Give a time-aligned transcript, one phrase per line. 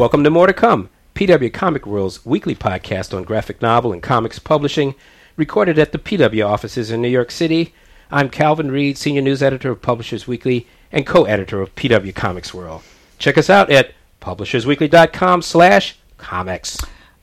[0.00, 4.38] Welcome to More to Come, PW Comic World's weekly podcast on graphic novel and comics
[4.38, 4.94] publishing,
[5.36, 7.74] recorded at the PW offices in New York City.
[8.10, 12.80] I'm Calvin Reid, senior news editor of Publishers Weekly and co-editor of PW Comics World.
[13.18, 13.92] Check us out at
[14.22, 16.78] publishersweekly.com slash comics.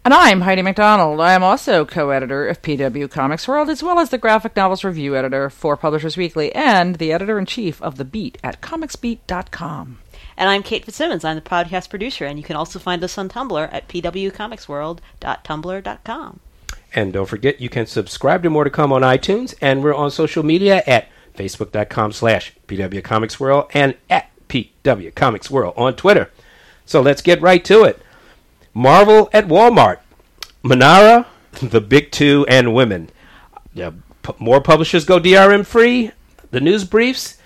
[0.05, 1.19] And I'm Heidi McDonald.
[1.19, 4.83] I am also co editor of PW Comics World, as well as the graphic novels
[4.83, 9.97] review editor for Publishers Weekly and the editor in chief of The Beat at comicsbeat.com.
[10.37, 11.25] And I'm Kate Fitzsimmons.
[11.25, 16.39] I'm the podcast producer, and you can also find us on Tumblr at pwcomicsworld.tumblr.com.
[16.93, 20.11] And don't forget, you can subscribe to More to Come on iTunes, and we're on
[20.11, 26.29] social media at facebook.com slash pwcomicsworld and at pwcomicsworld on Twitter.
[26.85, 28.01] So let's get right to it.
[28.73, 29.97] Marvel at Walmart.
[30.63, 31.25] Manara,
[31.61, 33.09] The Big Two, and Women.
[33.73, 33.91] Yeah,
[34.21, 36.11] p- more publishers go DRM free.
[36.51, 37.36] The news briefs.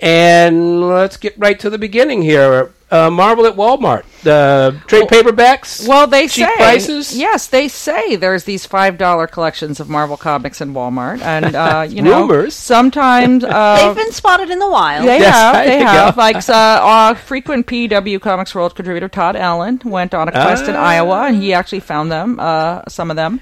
[0.00, 2.70] And let's get right to the beginning here.
[2.90, 4.04] Uh, Marvel at Walmart.
[4.22, 5.86] The trade paperbacks.
[5.86, 7.14] Well, they cheap say prices.
[7.18, 11.84] Yes, they say there's these five dollar collections of Marvel comics in Walmart, and uh,
[11.90, 12.54] you know, Rumors.
[12.54, 15.06] sometimes uh, They've been spotted in the wild.
[15.06, 15.66] They Yes, have.
[15.66, 16.14] They have.
[16.14, 16.18] go.
[16.18, 20.74] Like uh, uh, frequent PW Comics World contributor Todd Allen went on a quest in
[20.74, 20.82] Ah.
[20.82, 23.40] Iowa, and he actually found them, uh, some of them.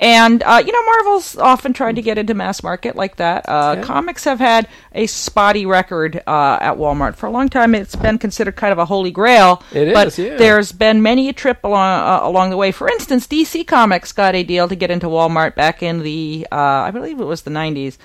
[0.00, 3.44] And uh, you know, Marvel's often tried to get into mass market like that.
[3.48, 7.74] Uh, Comics have had a spotty record uh, at Walmart for a long time.
[7.74, 9.62] It's been considered kind of a holy grail.
[9.72, 10.36] It but is, yeah.
[10.36, 12.72] there's been many a trip along uh, along the way.
[12.72, 16.56] For instance, DC Comics got a deal to get into Walmart back in the uh,
[16.56, 17.96] I believe it was the 90s.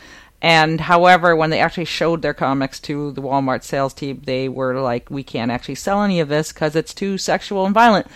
[0.41, 4.79] And however, when they actually showed their comics to the Walmart sales team, they were
[4.79, 8.07] like, "We can't actually sell any of this because it's too sexual and violent."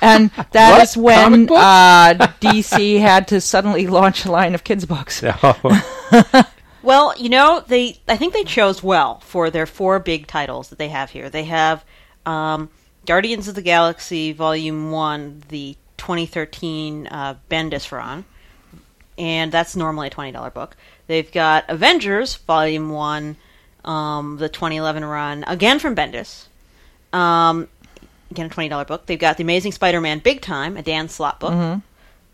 [0.00, 5.22] And that is when uh, DC had to suddenly launch a line of kids books.
[6.86, 10.78] Well, you know, they I think they chose well for their four big titles that
[10.78, 11.28] they have here.
[11.28, 11.84] They have
[12.24, 12.70] um,
[13.06, 18.24] Guardians of the Galaxy Volume One, the 2013 uh, Bendis run,
[19.18, 20.76] and that's normally a twenty dollar book.
[21.06, 23.36] They've got Avengers Volume One,
[23.84, 26.46] um, the 2011 run, again from Bendis.
[27.12, 27.68] Um,
[28.30, 29.06] again, a twenty dollar book.
[29.06, 31.52] They've got the Amazing Spider-Man Big Time, a Dan Slott book,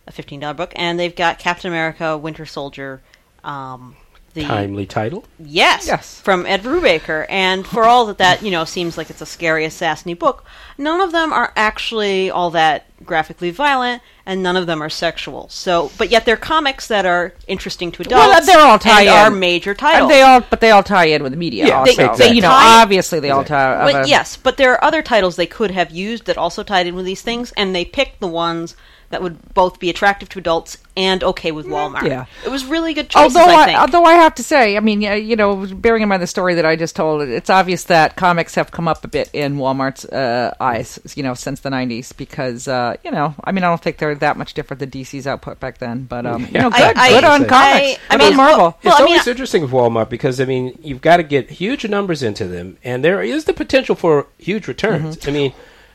[0.06, 3.03] a fifteen dollar book, and they've got Captain America Winter Soldier.
[3.44, 3.97] Um,
[4.34, 5.25] the Timely title.
[5.39, 5.87] Yes.
[5.87, 6.19] Yes.
[6.21, 7.27] From Ed Brubaker.
[7.28, 10.44] And for all that that, you know, seems like it's a scary, assassiny book,
[10.78, 15.49] none of them are actually all that graphically violent, and none of them are sexual.
[15.49, 18.27] So, but yet they're comics that are interesting to adults.
[18.27, 19.15] Well, they're all tie and in.
[19.15, 20.03] are major titles.
[20.03, 21.66] And they all, but they all tie in with the media.
[21.66, 21.97] Yeah, also.
[21.97, 22.37] they- exactly.
[22.37, 23.91] you know, obviously they all tie.
[23.93, 26.94] But yes, but there are other titles they could have used that also tied in
[26.94, 28.77] with these things, and they picked the ones
[29.12, 32.06] that would both be attractive to adults and okay with Walmart.
[32.08, 32.24] yeah.
[32.44, 33.78] It was really good choices, Although I I, think.
[33.78, 36.66] although I have to say, I mean, you know, bearing in mind the story that
[36.66, 40.54] I just told, it's obvious that comics have come up a bit in Walmart's uh,
[40.60, 42.14] eyes, you know, since the '90s.
[42.16, 45.26] Because, uh, you know, I mean, I don't think they're that much different than DC's
[45.26, 46.04] output back then.
[46.04, 48.58] But, um, you know, I- good, I- good on comics, I good mean, on Marvel.
[48.58, 51.22] well- It's I mean, always I- interesting with Walmart because I mean you've got to
[51.22, 55.16] get huge numbers into them, and there is the potential for huge returns.
[55.18, 55.28] Mm-hmm.
[55.30, 55.52] I mean,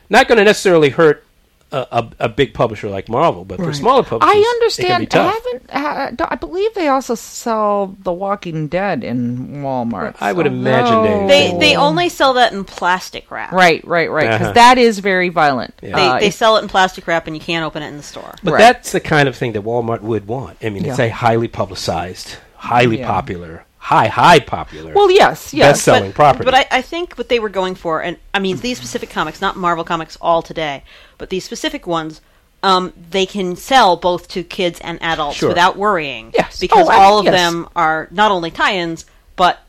[0.10, 1.24] not going to necessarily hurt
[1.72, 4.56] a, a, a big publisher like Marvel, but for smaller publishers, I It can be
[4.56, 5.08] understand.
[5.14, 5.32] I
[5.74, 6.20] haven't.
[6.22, 10.16] Uh, I believe they also sell The Walking Dead in Walmart.
[10.22, 13.52] I would imagine they- no- they they only sell that in plastic wrap.
[13.52, 14.32] Right, right, right.
[14.32, 14.54] Because Uh-huh.
[14.54, 15.76] that is very violent.
[15.82, 18.04] They, Uh, they sell it in plastic wrap and you can't open it in the
[18.04, 18.34] store.
[18.44, 18.60] But Right.
[18.60, 20.58] that's the kind of thing that Walmart would want.
[20.64, 23.08] I mean, it's a highly publicized, highly Yeah.
[23.08, 25.74] popular, high, high popular, well, yes, yes.
[25.78, 26.46] best-selling property.
[26.46, 29.40] But I, I think what they were going for, and I mean these specific comics,
[29.42, 30.84] not Marvel comics all today,
[31.18, 32.22] but these specific ones,
[32.64, 35.50] um, they can sell both to kids and adults Sure.
[35.50, 36.32] without worrying.
[36.34, 36.60] Yes.
[36.60, 37.34] Because Oh, I- all of yes.
[37.34, 39.06] them are not only tie-ins,
[39.36, 39.60] but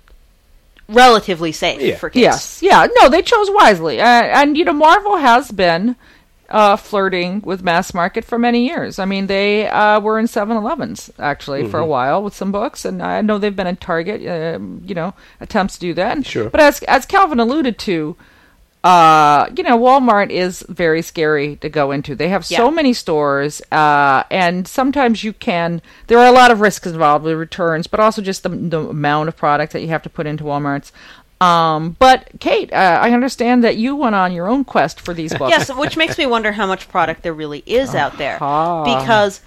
[0.89, 1.97] relatively safe Yeah.
[1.97, 2.23] for kids.
[2.23, 5.97] Yes, yeah, no, they chose wisely, uh, and you know, Marvel has been
[6.49, 8.99] uh, flirting with mass market for many years.
[8.99, 11.91] I mean, they uh, were in 7-Elevens actually for a Mm-hmm.
[11.91, 14.27] while with some books, and I know they've been in Target.
[14.27, 16.25] um you know, attempts to do that.
[16.27, 16.49] Sure.
[16.51, 18.17] but as as Calvin alluded to.
[18.85, 22.15] Uh, you know, Walmart is very scary to go into.
[22.15, 25.83] They have so many stores, uh, and sometimes you can.
[26.07, 29.29] There are a lot of risks involved with returns, but also just the, the amount
[29.29, 30.93] of product that you have to put into Walmart's.
[31.41, 35.33] Um, but Kate, uh, I understand that you went on your own quest for these
[35.33, 35.51] books.
[35.51, 38.39] Yes, which makes me wonder how much product there really is out there.
[38.41, 38.83] Ah.
[38.85, 39.41] Because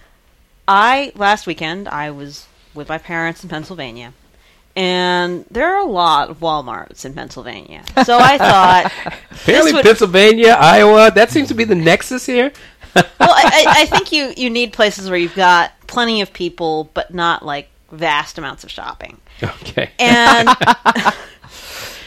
[0.67, 4.13] I last weekend I was with my parents in Pennsylvania,
[4.73, 7.83] and there are a lot of WalMarts in Pennsylvania.
[8.05, 8.91] So I thought,
[9.31, 12.53] Apparently, would- Pennsylvania, Iowa, that seems to be the nexus here.
[12.95, 16.89] well, I, I I think you you need places where you've got plenty of people,
[16.93, 19.89] but not like vast amounts of shopping, Okay.
[19.99, 20.47] and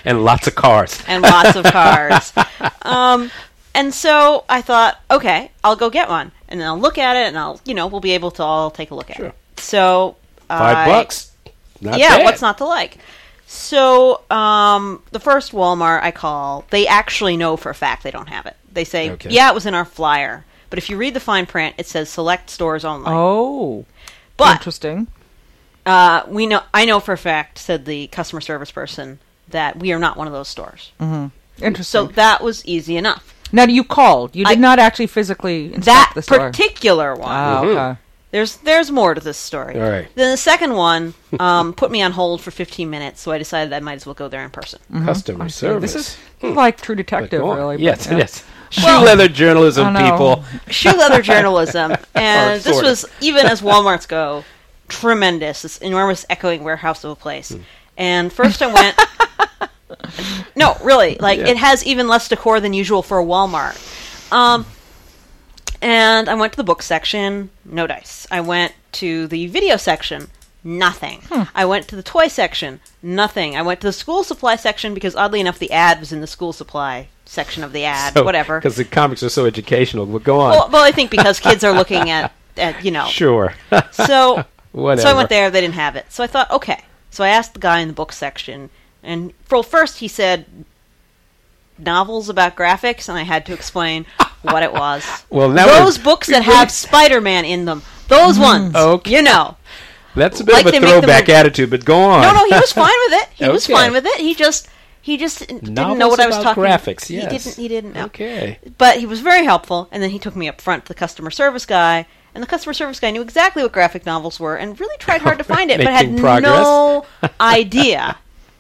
[0.05, 1.03] And lots of cars.
[1.07, 2.33] and lots of cars.
[2.83, 3.31] Um,
[3.75, 7.27] And so I thought, okay, I'll go get one, and then I'll look at it,
[7.27, 9.27] and I'll, you know, we'll be able to all take a look at Sure.
[9.27, 9.35] it.
[9.57, 10.17] So
[10.49, 11.33] Five I- bucks.
[11.81, 12.25] Not yeah, bad.
[12.25, 12.99] what's not to like?
[13.47, 18.29] So um, the first Walmart I call, they actually know for a fact they don't
[18.29, 18.57] have it.
[18.73, 19.31] They say, Okay.
[19.31, 22.09] yeah, it was in our flyer, but if you read the fine print, it says
[22.09, 23.07] select stores only.
[23.09, 23.85] Oh,
[24.37, 25.09] but interesting.
[25.85, 29.19] uh, we know, I know for a fact, said the customer service person,
[29.49, 30.93] that we are not one of those stores.
[31.01, 31.85] Interesting.
[31.85, 33.35] So that was easy enough.
[33.53, 34.35] now you called.
[34.35, 36.39] You did I- not actually physically inspect That the store.
[36.51, 37.29] particular one.
[37.31, 38.01] Ah, okay.
[38.33, 39.81] There's there's more to this story.
[39.81, 40.09] All right.
[40.17, 43.73] Then the second one um, put me on hold for 15 minutes, so I decided
[43.73, 44.81] I might as well go there in person.
[45.05, 45.93] Customer service.
[45.93, 47.57] This is like True Detective, go on.
[47.59, 47.77] really.
[47.77, 48.15] but, Yes, yeah.
[48.19, 48.45] it is.
[48.71, 50.43] Shoe leather journalism, people.
[50.69, 54.43] shoe leather journalism, and this was even as WalMarts go,
[54.89, 55.63] tremendous.
[55.63, 57.51] This enormous echoing warehouse of a place.
[57.51, 57.61] Hmm.
[57.97, 58.99] And first I went.
[60.57, 61.49] No, really, like Yeah.
[61.49, 63.77] it has even less decor than usual for a Walmart.
[64.33, 64.67] Um,
[65.83, 68.27] and I went to the book section, no dice.
[68.31, 70.29] I went to the video section,
[70.63, 71.21] nothing.
[71.29, 71.43] Hmm.
[71.55, 73.57] I went to the toy section, nothing.
[73.57, 76.27] I went to the school supply section because oddly enough, the ad was in the
[76.27, 78.15] school supply section of the ad.
[78.17, 78.59] whatever.
[78.59, 80.07] Because the comics are so educational.
[80.07, 80.51] But go on.
[80.53, 83.07] Well, well, I think because kids are looking at, at you know.
[83.07, 83.55] sure.
[83.93, 85.03] So, Whatever.
[85.03, 85.51] so I went there.
[85.51, 86.07] They didn't have it.
[86.11, 86.83] So I thought, okay.
[87.11, 88.71] So I asked the guy in the book section,
[89.05, 90.47] and for first he said
[91.79, 94.07] novels about graphics, and I had to explain
[94.43, 95.05] what it was.
[95.31, 98.43] Well, now those books that have Spider-Man in them, those mm-hmm.
[98.43, 98.77] ones.
[98.77, 99.17] Okay.
[99.17, 99.57] You know.
[100.15, 102.23] That's a bit like of a throwback attitude, but go on.
[102.23, 103.29] No, no, he was fine with it.
[103.35, 104.21] He was fine with it.
[104.21, 104.69] He just.
[105.03, 107.45] He just didn't know what I was talking graphics, He yes.
[107.45, 107.57] didn't.
[107.57, 108.05] He didn't know.
[108.07, 108.59] Okay.
[108.79, 111.31] But he was very helpful, and then he took me up front to the customer
[111.31, 114.97] service guy, and the customer service guy knew exactly what graphic novels were and really
[114.97, 116.51] tried hard to find it, but had progress.
[116.51, 117.05] no
[117.39, 118.17] idea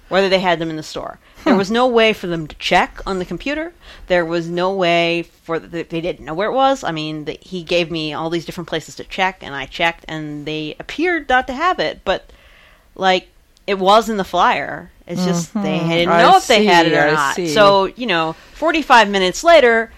[0.08, 1.18] whether they had them in the store.
[1.44, 3.74] There was no way for them to check on the computer.
[4.06, 6.82] There was no way for the, they didn't know where it was.
[6.82, 10.06] I mean, the, he gave me all these different places to check, and I checked,
[10.08, 12.30] and they appeared not to have it, but
[12.94, 13.28] like
[13.66, 14.90] it was in the flyer.
[15.06, 16.10] It's just they didn't Mm-hmm.
[16.12, 17.34] I know if they had it or I not.
[17.34, 17.48] see.
[17.48, 19.92] So you know, forty-five minutes later,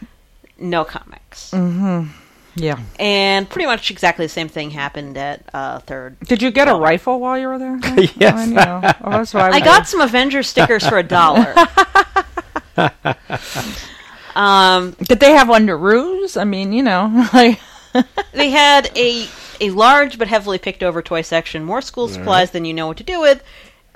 [0.58, 1.52] no comics,
[2.56, 2.80] Yeah.
[2.98, 6.18] and pretty much exactly the same thing happened at uh, third.
[6.20, 7.78] Did you get a rifle while you were there?
[8.16, 8.34] Yes.
[8.34, 8.80] I, know.
[9.04, 11.54] Oh, that's what I, I got some Avengers stickers for a dollar.
[14.34, 16.40] um, Did they have underoos?
[16.40, 17.60] I mean, you know, like
[18.32, 19.26] they had a
[19.60, 22.98] a large but heavily picked over toy section, more school supplies than you know what
[22.98, 23.42] to do with,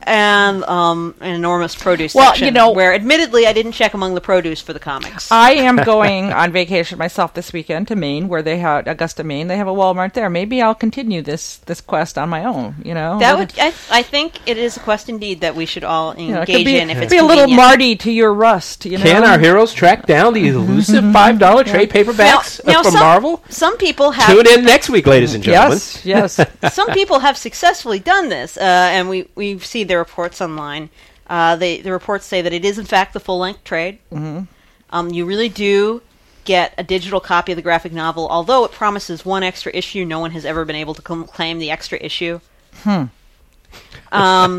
[0.02, 2.46] and um, an enormous produce Well, section.
[2.46, 5.30] you know- where admittedly I didn't check among the produce for the comics.
[5.30, 9.48] I am going on vacation myself this weekend to Maine, where they have Augusta, Maine.
[9.48, 10.30] They have a Walmart there.
[10.30, 12.76] Maybe I'll continue this this quest on my own.
[12.84, 15.84] You know, that would I, I think it is a quest indeed that we should
[15.84, 17.56] all you know, it engage could be, in if it's be a little convenient.
[17.68, 18.84] Marty to your Rust.
[18.86, 22.82] You know, Can our heroes track down the elusive five dollar trade paperbacks Now- now
[22.82, 23.42] from some- Marvel?
[23.48, 25.72] Some people have Tune in next week, ladies and gentlemen.
[26.04, 26.04] Yes,
[26.38, 26.40] yes.
[26.74, 30.88] some people have successfully done this, uh, and we we see their reports online.
[31.26, 33.98] Uh, they the reports say that it is in fact the full length trade.
[34.10, 34.44] Mm-hmm.
[34.90, 36.02] Um, you really do
[36.44, 40.04] get a digital copy of the graphic novel, although it promises one extra issue.
[40.04, 42.40] No one has ever been able to com- claim the extra issue.
[42.84, 43.12] Um,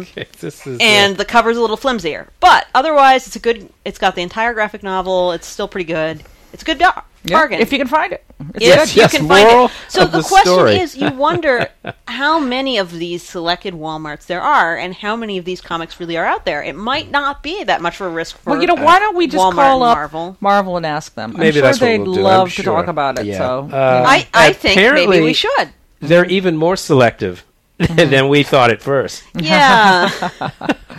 [0.11, 3.69] Okay, this is, and the cover's a little flimsier, but otherwise, it's a good.
[3.83, 5.31] It's got the entire graphic novel.
[5.33, 6.23] It's still pretty good.
[6.53, 6.85] It's a good do-
[7.23, 8.23] Yeah, bargain if you can find it.
[8.55, 9.71] It's if Yes, you yes, can find it.
[9.87, 10.79] So the, the question story.
[10.79, 11.67] is, you wonder
[12.07, 16.17] how many of these selected WalMarts there are, and how many of these comics really
[16.17, 16.61] are out there.
[16.63, 18.51] It might not be that much of a risk for.
[18.51, 20.37] Well, you know, why don't we just Walmart call up Marvel?
[20.41, 21.33] Marvel and ask them?
[21.37, 23.25] Maybe I'm sure that's they'd we'll do, I'm love to talk about it.
[23.27, 23.37] Yeah.
[23.37, 25.69] So, Uh, I, I think maybe we should.
[25.99, 27.45] they're even more selective
[27.77, 29.23] than we thought at first.
[29.35, 30.09] Yeah,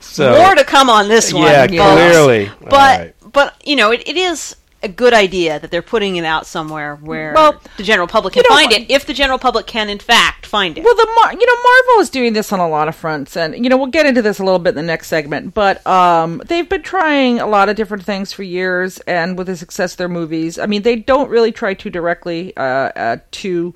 [0.00, 1.44] So more to come on this one.
[1.44, 2.50] yeah, clearly.
[2.60, 3.14] But right.
[3.32, 6.96] But you know, it, it is a good idea that they're putting it out somewhere
[6.96, 9.88] where Well, the general public you can know find it, if the general public can
[9.88, 10.84] in fact find it.
[10.84, 13.54] Well, the Mar- you know Marvel is doing this on a lot of fronts, and
[13.54, 15.54] you know we'll get into this a little bit in the next segment.
[15.54, 19.56] But um, they've been trying a lot of different things for years, and with the
[19.56, 23.74] success of their movies, I mean they don't really try too directly uh, uh, to.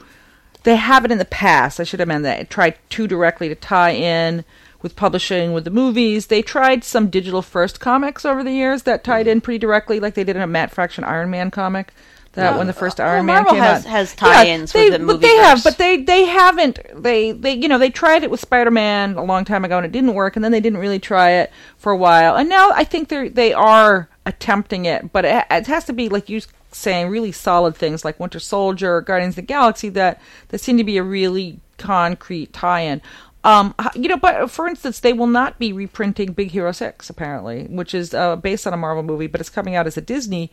[0.65, 1.79] They haven't in the past.
[1.79, 2.51] I should have meant that.
[2.51, 4.45] try too directly to tie in
[4.87, 6.29] with publishing with the movies.
[6.29, 9.33] They tried some digital first comics over the years that tied hmm.
[9.33, 11.93] in pretty directly, like they did in a Matt Fraction Iron Man comic.
[12.35, 15.01] That when the first well, Iron Man Marvel came has- out, has tie-ins they, with
[15.01, 18.31] the but they have, but they they haven't they they you know they tried it
[18.31, 20.99] with Spider-Man a long time ago and it didn't work and then they didn't really
[20.99, 22.37] try it for a while.
[22.37, 26.11] And now I think they they are attempting it but it, it has to be
[26.11, 30.59] like you saying really solid things like Winter Soldier Guardians of the Galaxy that that
[30.59, 33.01] seem to be a really concrete tie-in
[33.47, 37.67] Um, you know, but for instance, they will not be reprinting Big Hero Six apparently,
[37.67, 40.51] which is uh, based on a Marvel movie, but it's coming out as a Disney.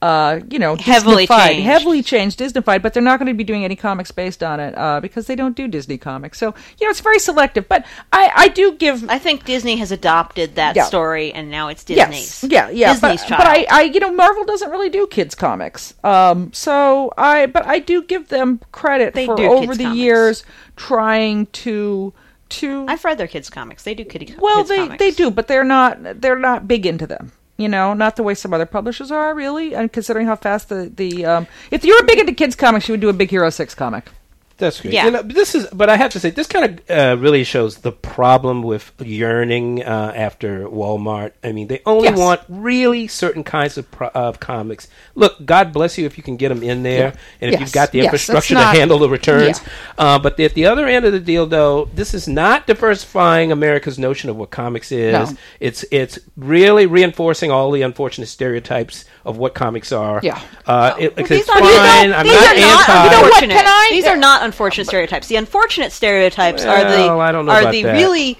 [0.00, 1.64] Uh, you know, Heavily changed.
[1.64, 4.72] heavily changed, Disneyfied, but they're not going to be doing any comics based on it
[4.78, 6.38] uh, because they don't do Disney comics.
[6.38, 7.68] So you know, it's very selective.
[7.68, 10.84] But I, I do give I think Disney has adopted that Yeah.
[10.84, 12.08] story, and now it's Yes.
[12.10, 12.52] Disney's.
[12.52, 12.92] Yeah, yeah.
[12.92, 13.38] Disney's but, child.
[13.38, 15.94] but I, I, you know, Marvel doesn't really do kids comics.
[16.04, 19.98] Um, so I, but I do give them credit They for do over the comics.
[19.98, 20.44] years
[20.76, 22.12] trying to
[22.50, 22.86] to.
[22.88, 23.82] I've read their kids' comics.
[23.82, 24.42] They do kitty comics.
[24.42, 24.98] well, kids they comics.
[25.00, 27.32] they do, but they're not they're not big into them.
[27.58, 29.74] You know, not the way some other publishers are, really.
[29.74, 32.92] And considering how fast the the um, if you were big into kids comics, you
[32.92, 34.10] would do a Big Hero Six comic.
[34.58, 34.92] That's great.
[34.94, 35.04] Yeah.
[35.06, 37.78] You know, this is, but I have to say, this kind of uh, really shows
[37.78, 41.32] the problem with yearning uh, after Walmart.
[41.44, 42.18] I mean, they only Yes.
[42.18, 44.88] want really certain kinds of, pro- of comics.
[45.14, 47.60] Look, God bless you if you can get them in there, and if Yes.
[47.60, 49.60] you've got the Yes, infrastructure not- to handle the returns.
[49.62, 49.68] Yeah.
[49.96, 53.98] Uh, but at the other end of the deal, though, this is not diversifying America's
[53.98, 55.12] notion of what comics is.
[55.30, 55.36] No.
[55.60, 60.20] It's it's really reinforcing all the unfortunate stereotypes of what comics are.
[60.22, 60.40] Yeah.
[60.66, 61.62] uh, it, Well, it's these are, fine.
[61.64, 63.04] these I'm are not not anti.
[63.04, 63.54] You know what, unfortunate.
[63.54, 65.26] can I- These are not unfortunate stereotypes.
[65.28, 67.92] The unfortunate stereotypes are the I don't know are the that.
[67.92, 68.38] really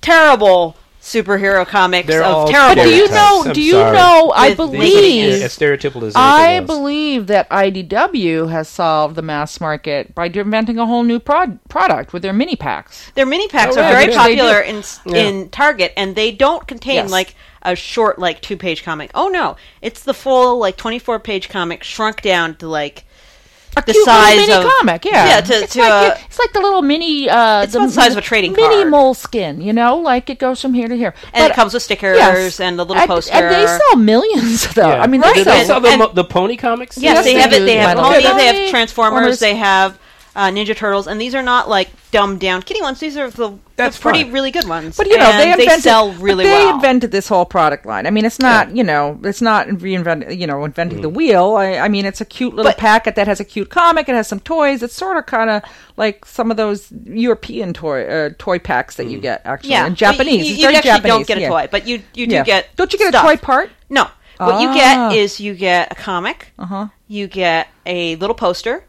[0.00, 2.82] terrible superhero comics They're all of terrible.
[2.82, 3.42] But do you know?
[3.46, 3.96] I'm do you sorry.
[3.96, 4.32] know?
[4.34, 5.42] I With- These are believe.
[5.42, 6.66] as stereotypical as I else.
[6.66, 12.14] believe that IDW has solved the mass market by inventing a whole new prod- product
[12.14, 13.10] with their mini packs.
[13.14, 15.18] Their mini packs Oh, are yeah, very popular in Yeah.
[15.28, 17.10] in Target, and they don't contain Yes.
[17.10, 19.10] like a short like two page comic.
[19.14, 23.04] Oh no, it's the full like twenty four page comic shrunk down to like
[23.76, 25.26] A The cute little size mini of- comic, yeah.
[25.28, 27.28] Yeah, to- it's, to, like, uh, it's like the little mini.
[27.28, 28.68] Uh, It's the about the size of a trading card.
[28.70, 28.90] mini card.
[28.92, 29.60] moleskin.
[29.60, 32.16] You know, like it goes from here to here, and But- it comes with stickers
[32.16, 32.60] yes.
[32.60, 33.32] and the little And- poster.
[33.34, 34.88] And they sell millions though.
[34.88, 35.02] Yeah.
[35.02, 35.34] I mean, Right.
[35.34, 35.66] they Do they sell.
[35.66, 36.96] sell the, and- the pony comics?
[36.98, 37.58] Yes, Yes, they they have it.
[37.60, 37.64] do.
[37.64, 38.22] They have My ponies.
[38.22, 38.70] They have Transformers.
[38.70, 39.38] Transformers.
[39.40, 39.98] They have
[40.36, 42.98] uh, Ninja Turtles, and these are not like dumbed down kitty ones.
[43.00, 44.32] These are the, the pretty fine.
[44.32, 44.96] really good ones.
[44.96, 45.82] But you know, and they invented.
[45.82, 46.74] sell really they well.
[46.74, 48.06] invented this whole product line.
[48.06, 51.54] I mean, it's not you know, it's not reinventing you know, inventing the wheel.
[51.54, 54.08] I, I mean, it's a cute little But- packet that has a cute comic.
[54.08, 54.82] It has some toys.
[54.82, 55.62] It's sort of kind of
[55.96, 59.92] like some of those European toy uh, toy packs that you get actually yeah, in
[59.92, 60.46] Well, Japanese.
[60.46, 61.08] You, It's you actually Japanese.
[61.12, 61.48] don't get a yeah.
[61.48, 62.44] toy, but you you do Yeah.
[62.44, 62.74] get.
[62.76, 63.24] Don't you get stuff.
[63.24, 63.70] a toy part?
[63.88, 64.08] No.
[64.38, 64.74] What you Ah.
[65.10, 66.52] get is you get a comic.
[66.58, 66.86] Uh huh.
[67.06, 68.84] You get a little poster,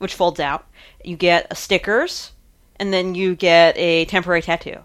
[0.00, 0.66] which folds out.
[1.04, 2.32] You get a stickers,
[2.76, 4.78] and then you get a temporary tattoo.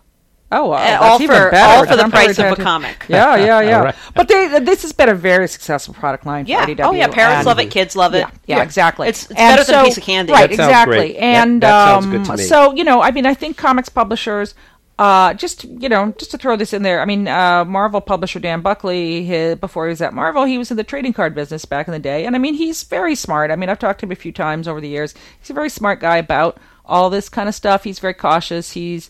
[0.52, 0.78] Oh, wow.
[0.78, 1.78] That's all even for better.
[1.78, 3.06] all for the Temporary price of a comic.
[3.10, 3.78] Yeah, yeah, yeah.
[3.78, 3.96] All right.
[4.14, 6.68] But they, this has been a very successful product line for Yeah.
[6.82, 7.08] Oh yeah.
[7.08, 7.72] Parents and- love it.
[7.72, 8.20] Kids love it.
[8.20, 9.08] Yeah, yeah, exactly.
[9.08, 10.34] It's, it's And better than a piece of candy.
[10.34, 10.98] Right, That exactly.
[10.98, 11.16] great.
[11.18, 12.44] And that sounds um, good to me.
[12.44, 14.54] so you know, I mean, I think comics publishers.
[14.98, 17.02] Uh, just you know, just to throw this in there.
[17.02, 20.72] I mean, uh, Marvel publisher Dan Buckley, he, before he was at Marvel, he was
[20.72, 23.52] in the trading card business back in the day, and I mean, he's very smart.
[23.52, 25.14] I mean, I've talked to him a few times over the years.
[25.40, 27.84] He's a very smart guy about all this kind of stuff.
[27.84, 28.72] He's very cautious.
[28.72, 29.10] He's,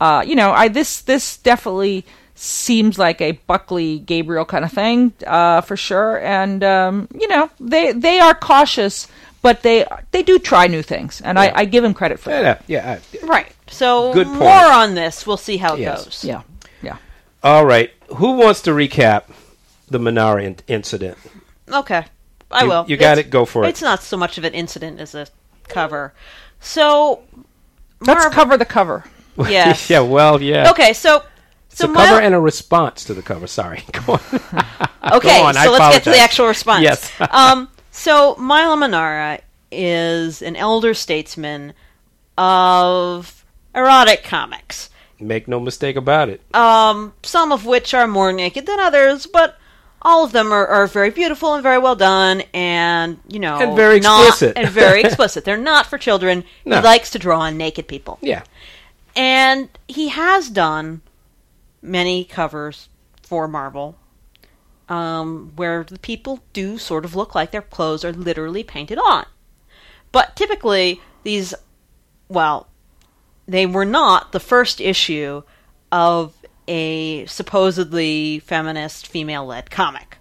[0.00, 2.04] uh, you know, I this this definitely
[2.36, 6.20] seems like a Buckley Gabriel kind of thing, uh, for sure.
[6.20, 9.08] And um, you know, they they are cautious,
[9.44, 11.44] but they they do try new things, and Yeah.
[11.54, 12.64] I, I give him credit for Yeah, that.
[12.66, 13.20] yeah, yeah.
[13.24, 13.52] Right.
[13.68, 14.38] So Good point.
[14.40, 15.26] more on this.
[15.26, 16.04] We'll see how it Yes.
[16.04, 16.24] goes.
[16.24, 16.42] Yeah,
[16.82, 16.96] yeah.
[17.42, 17.92] All right.
[18.16, 19.24] Who wants to recap
[19.90, 21.18] the Manara in- incident?
[21.70, 22.04] Okay.
[22.50, 22.84] I You- will.
[22.88, 23.30] you got It's- it.
[23.30, 23.68] Go for it.
[23.68, 25.26] It's not so much of an incident as a
[25.68, 26.12] cover.
[26.60, 27.20] So
[28.00, 29.04] Let's Marvel- cover the cover.
[29.48, 29.90] Yes.
[29.90, 30.00] yeah.
[30.00, 30.70] Well, yeah.
[30.70, 31.22] Okay, so
[31.70, 33.46] It's so a my cover and a response to the cover.
[33.46, 33.82] Sorry.
[33.92, 34.20] Go on.
[35.18, 36.82] okay, Go on, I so let's get to the actual response.
[36.82, 37.10] Yes.
[37.30, 39.38] um, so Milo Manara
[39.70, 41.72] is an elder statesman
[42.36, 44.90] of erotic comics.
[45.20, 46.40] Make no mistake about it.
[46.54, 49.56] um, some of which are more naked than others, but
[50.02, 53.76] all of them are, are very beautiful and very well done, and you know, And
[53.76, 54.56] very not- explicit.
[54.58, 55.44] and very explicit.
[55.44, 56.44] They're not for children.
[56.64, 56.76] No.
[56.78, 58.42] He likes to draw on naked people, Yeah.
[59.16, 61.00] and he has done
[61.80, 62.88] many covers
[63.22, 63.96] for Marvel,
[64.88, 69.26] um, where the people do sort of look like their clothes are literally painted on,
[70.12, 71.54] but typically these,
[72.28, 72.68] well,
[73.46, 75.42] they were not the first issue
[75.92, 76.34] of
[76.66, 80.18] a supposedly feminist female led comic.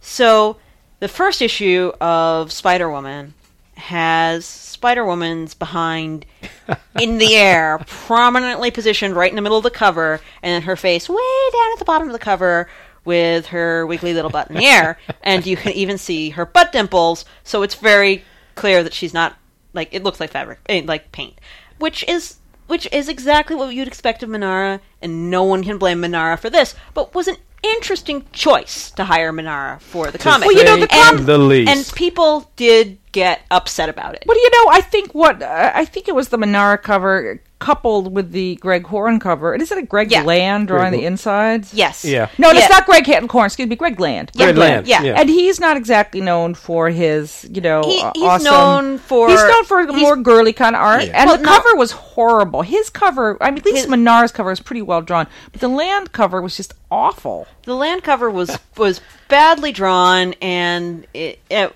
[0.00, 0.56] So
[1.00, 3.34] the first issue of Spider Woman
[3.74, 6.26] has Spider Woman's behind
[7.00, 10.76] in the air, prominently positioned right in the middle of the cover, and then her
[10.76, 12.68] face way down at the bottom of the cover
[13.04, 14.98] with her wiggly little butt in the air.
[15.22, 19.36] And you can even see her butt dimples, so it's very clear that she's not
[19.72, 21.38] like it looks like fabric, eh, like paint,
[21.78, 26.00] which is which is exactly what you'd expect of Manara, and no one can blame
[26.00, 26.74] Manara for this.
[26.94, 30.46] But was an interesting choice to hire Manara for the comic.
[30.48, 31.70] Well, you know, the the least.
[31.70, 34.24] and people did get upset about it.
[34.26, 38.14] But you know, I think what uh, I think it was the Manara cover coupled
[38.14, 39.52] with the Greg Horn cover.
[39.52, 40.22] And is it a Greg Yeah.
[40.24, 41.72] Land drawing Greg- the insides?
[41.72, 42.04] Yes.
[42.04, 42.28] Yeah.
[42.38, 42.58] No, Yeah.
[42.60, 43.46] it's not Greg Horn.
[43.46, 44.30] Excuse me, Greg Land.
[44.36, 45.02] Greg Land, yeah.
[45.02, 45.14] yeah.
[45.20, 48.44] And he's not exactly known for his, you know, He- he's awesome.
[48.44, 51.04] known for- he's known for he's- more girly kind of art.
[51.04, 51.12] Yeah.
[51.14, 52.62] And Well, the no- cover was horrible.
[52.62, 55.68] His cover, I mean, at least His- Manara's cover is pretty well drawn, but the
[55.68, 57.46] Land cover was just awful.
[57.64, 61.72] The land cover was was badly drawn, and it, it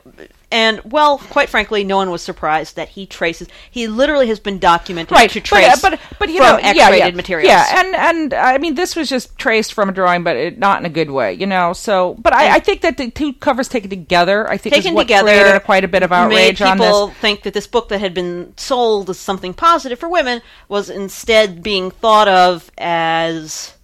[0.50, 3.48] and well, quite frankly, no one was surprised that he traces.
[3.70, 6.56] He literally has been documented right to but, trace uh, but but you from know
[6.56, 7.48] X-rated yeah, yeah, materials.
[7.48, 10.80] yeah and and i mean this was just traced from a drawing but it, not
[10.80, 13.68] in a good way you know so but I, I think that the two covers
[13.68, 16.78] taken together i think taken what together, created quite a bit of outrage made on
[16.78, 20.42] people this think that this book that had been sold as something positive for women
[20.68, 23.74] was instead being thought of as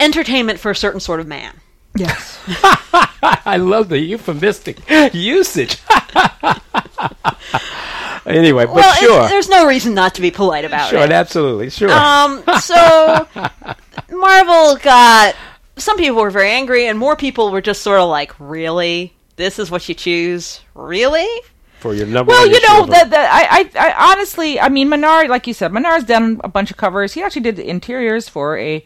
[0.00, 1.54] entertainment for a certain sort of man.
[1.96, 2.38] yes
[3.22, 4.78] I love the euphemistic
[5.12, 5.78] usage.
[8.26, 11.08] anyway, but well, sure, there's no reason not to be polite about sure, it.
[11.08, 11.90] Sure, absolutely, sure.
[11.90, 13.26] Um, so
[14.10, 15.34] Marvel got
[15.76, 19.58] some people were very angry, and more people were just sort of like, "Really, this
[19.58, 20.60] is what you choose?
[20.74, 21.28] Really?"
[21.78, 25.28] for your number well you know that that I, I i honestly i mean Manara,
[25.28, 28.58] like you said Manara's done a bunch of covers he actually did the interiors for
[28.58, 28.84] a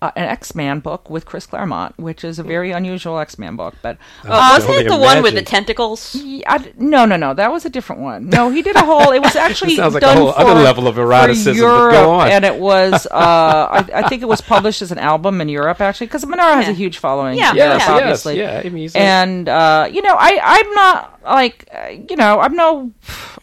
[0.00, 3.74] uh, an X-Man book with Chris Claremont, which is a very unusual X-Man book.
[3.82, 6.14] But Uh, I wasn't it the only one with the tentacles?
[6.14, 7.34] Yeah, I d- no, no, no.
[7.34, 8.28] That was a different one.
[8.30, 9.10] No, he did a whole.
[9.12, 11.90] It was actually sounds like a done whole for, other level of eroticism, for but
[11.90, 12.30] go Europe, on.
[12.30, 13.06] and it was.
[13.18, 16.56] Uh, I, I think it was published as an album in Europe, actually, because Manara
[16.56, 16.70] has Yeah.
[16.72, 17.36] a huge following.
[17.36, 17.64] Yeah, in yeah.
[17.64, 18.38] Europe, Yes, yes, obviously.
[18.38, 22.54] yeah, I mean, and uh, you know, I, I'm not like, uh, you know, I'm
[22.54, 22.92] no.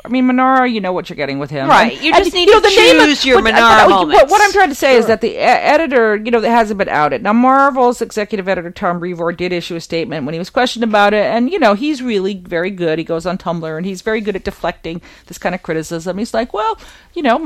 [0.05, 1.93] I mean, Manara, you know what you're getting with him, Right.
[1.93, 3.93] And- You and, just need know, to the name of- choose your but- Manara but,
[3.93, 5.37] uh, what- What I'm trying to say is that the e-
[5.73, 7.23] editor, you know, that hasn't been outed.
[7.23, 11.11] Now, Marvel's executive editor Tom Brevoort did issue a statement when he was questioned about
[11.11, 12.99] it, and you know, he's really very good.
[12.99, 16.19] He goes on Tumblr and he's very good at deflecting this kind of criticism.
[16.19, 16.77] He's like, well,
[17.15, 17.37] you know,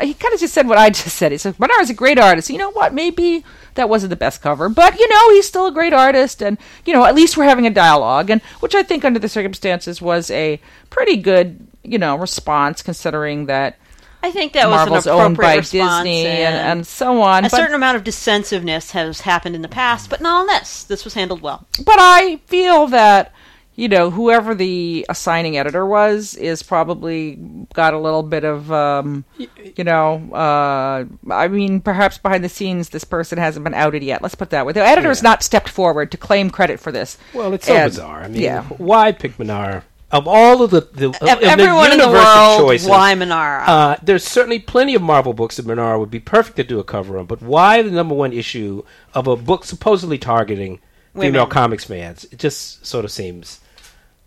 [0.00, 1.32] he kind of just said what I just said.
[1.32, 2.50] He said Manara's a great artist.
[2.50, 2.94] You know what?
[2.94, 3.44] Maybe
[3.74, 6.92] that wasn't the best cover, but you know, he's still a great artist, and you
[6.92, 10.30] know, at least we're having a dialogue, and which I think under the circumstances was
[10.30, 13.76] a pretty good, you know, response considering that.
[14.22, 17.44] I think that was Marvel's an owned appropriate by response, Disney and, and so on.
[17.44, 20.84] a but, certain amount of dissensiveness has happened in the past, but not on this.
[20.84, 21.66] This was handled well.
[21.84, 23.32] but I feel that
[23.76, 27.36] you know whoever the assigning editor was is probably
[27.72, 32.90] got a little bit of um, you know uh, I mean perhaps behind the scenes
[32.90, 34.20] this person hasn't been outed yet.
[34.20, 34.74] Let's put that way.
[34.74, 35.30] The editor's Yeah.
[35.30, 37.16] not stepped forward to claim credit for this.
[37.32, 38.22] well, it's so And- bizarre.
[38.24, 38.64] I mean, yeah.
[38.64, 39.84] why pick Manara?
[40.12, 42.88] Of all of the, the of, of Everyone the in the universe of world, choices,
[42.88, 43.62] why Manara?
[43.62, 46.84] Uh, there's certainly plenty of Marvel books that Manara would be perfect to do a
[46.84, 48.82] cover on, but why the number one issue
[49.14, 50.80] of a book supposedly targeting
[51.14, 51.32] Women.
[51.32, 52.24] female comics fans?
[52.32, 53.60] It just sort of seems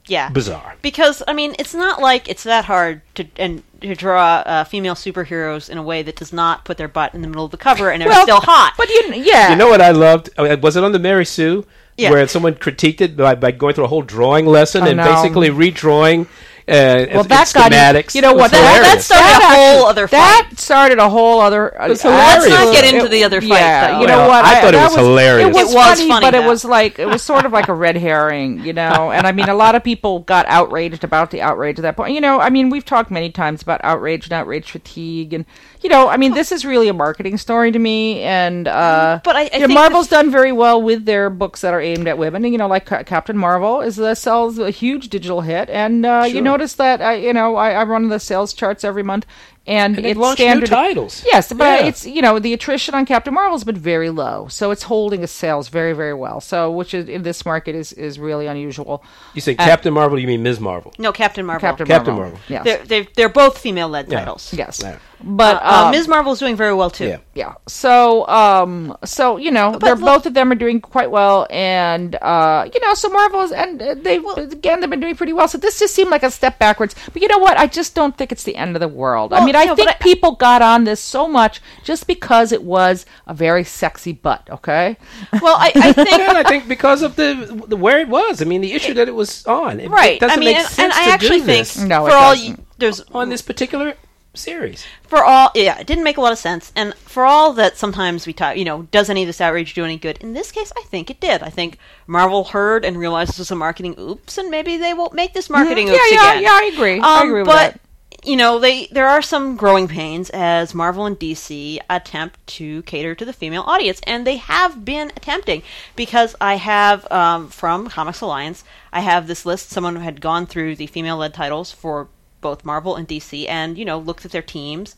[0.08, 0.30] yeah.
[0.30, 0.76] bizarre.
[0.82, 4.96] Because I mean, it's not like it's that hard to and to draw uh, female
[4.96, 7.58] superheroes in a way that does not put their butt in the middle of the
[7.58, 8.74] cover and they're Well, still hot.
[8.78, 9.50] But you yeah.
[9.52, 10.30] You know what I loved?
[10.38, 11.66] Uh, Was it on the Mary Sue?
[11.98, 12.10] Yeah.
[12.10, 15.04] Where someone critiqued it by, by going through a whole drawing lesson I and know.
[15.06, 16.28] basically redrawing
[16.66, 18.16] uh, well, its that got schematics.
[18.16, 18.50] you know what?
[18.52, 19.08] That- hilarious.
[19.10, 20.18] that started a whole other fight.
[20.50, 21.80] That started a whole other.
[21.80, 22.42] uh, Let's not
[22.74, 23.50] get into it- the other fight.
[23.50, 24.00] Yeah, though.
[24.00, 24.46] you know Well, what?
[24.46, 25.50] I thought it that was hilarious.
[25.50, 27.68] It was, It was funny, funny, but it was like it was sort of like
[27.68, 29.12] a red herring, you know.
[29.14, 32.14] And I mean, a lot of people got outraged about the outrage at that point.
[32.14, 35.46] You know, I mean, we've talked many times about outrage and outrage fatigue, and
[35.84, 38.22] you know, I mean, this is really a marketing story to me.
[38.22, 41.30] And uh, But I- I you know, think Marvel's the- done very well with their
[41.30, 42.44] books that are aimed at women.
[42.46, 46.06] And, you know, like Ca- Captain Marvel is uh, sells a huge digital hit, and
[46.06, 49.26] uh, you notice that I, you know, I, I run the sales charts every month.
[49.66, 51.24] And, And it's launched new standard titles.
[51.26, 51.88] Yes, but Yeah.
[51.88, 55.32] it's you know the attrition on Captain Marvel's been very low, so it's holding its
[55.32, 56.42] sales very very well.
[56.42, 59.04] So which is in this market is is really unusual.
[59.34, 60.20] You say Uh, Captain Marvel?
[60.20, 60.60] You mean Ms.
[60.60, 60.92] Marvel?
[61.00, 61.66] no, Captain Marvel.
[61.66, 62.32] Captain, Captain Marvel.
[62.34, 62.40] Marvel.
[62.50, 62.64] Yes.
[62.66, 64.20] They're, they're they're both female-led Yeah.
[64.20, 64.54] titles.
[64.54, 64.82] yes.
[64.84, 64.98] Yeah.
[65.26, 66.10] But Uh, um, Ms.
[66.10, 67.06] Marvel's doing very well too.
[67.08, 67.18] Yeah.
[67.34, 67.54] yeah.
[67.68, 72.16] So um so you know they're look- both of them are doing quite well and
[72.22, 75.48] uh you know so Marvel's and uh, they again they've been doing pretty well.
[75.48, 76.96] So this just seemed like a step backwards.
[77.14, 77.58] But you know what?
[77.58, 79.32] I just don't think it's the end of the world.
[79.32, 82.08] I Well, mean, I no, think but I- people got on this so much just
[82.08, 84.98] because it was a very sexy butt, okay?
[85.42, 88.42] Well, I, I think and I think because of the, the where it was.
[88.42, 89.80] I mean, the issue that it was on.
[89.80, 90.14] It, right.
[90.16, 92.06] It doesn't I mean, make and, sense and I to actually do think this No,
[92.06, 92.58] for all doesn't.
[92.60, 93.94] you, there's on this particular
[94.36, 94.84] series.
[95.04, 98.26] for all yeah it didn't make a lot of sense and for all that sometimes
[98.26, 100.74] we talk you know does any of this outrage do any good in this case
[100.76, 104.40] i think it did i think marvel heard and realized this was a marketing oops
[104.40, 105.94] and maybe they won't make this marketing Mm-hmm.
[105.94, 107.00] Yeah, oops yeah, again yeah, I agree.
[107.00, 107.80] I Um, agree with but that.
[108.24, 113.16] You know they there are some growing pains as marvel and dc attempt to cater
[113.16, 115.62] to the female audience and they have been attempting
[115.96, 120.76] because i have um, from comics alliance i have this list someone had gone through
[120.76, 122.08] the female led titles for
[122.42, 124.96] both marvel and dc and you know looked at their teams.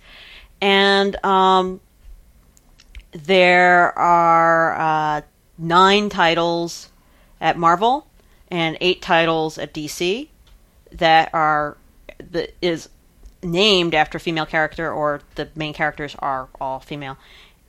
[0.61, 1.81] And um,
[3.11, 5.21] there are uh,
[5.57, 6.89] nine titles
[7.41, 8.07] at Marvel
[8.49, 10.29] and eight titles at DC
[10.91, 11.77] that are
[12.17, 12.89] that is
[13.43, 17.17] named after female character or the main characters are all female.